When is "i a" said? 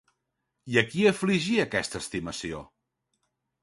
0.73-0.85